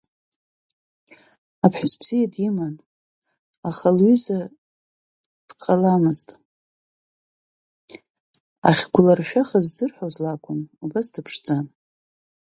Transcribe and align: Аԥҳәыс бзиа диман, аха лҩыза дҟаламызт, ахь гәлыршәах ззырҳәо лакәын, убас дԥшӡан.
Аԥҳәыс 1.65 1.93
бзиа 1.99 2.31
диман, 2.33 2.75
аха 3.69 3.89
лҩыза 3.95 4.39
дҟаламызт, 5.49 6.29
ахь 8.69 8.83
гәлыршәах 8.93 9.49
ззырҳәо 9.65 10.07
лакәын, 10.23 10.59
убас 10.83 11.07
дԥшӡан. 11.13 11.65